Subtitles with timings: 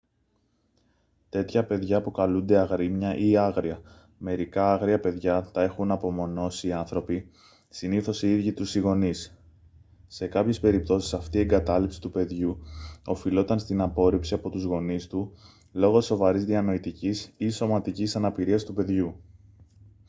[1.29, 3.81] τέτοια παιδιά αποκαλούνται «αγρίμια» ή άγρια.
[4.17, 7.29] μερικά άγρια παιδιά τα έχουν απομονώσει οι άνθρωποι
[7.69, 9.37] συνήθως οι ίδιοι τους οι γονείς.
[10.07, 12.57] σε κάποιες περιπτώσεις αυτή η εγκατάλειψη του παιδιού
[13.05, 15.33] οφειλόταν στην απόρριψη από τους γονείς του
[15.71, 19.21] λόγω σοβαρής διανοητικής ή σωματικής αναπηρίας του παιδιού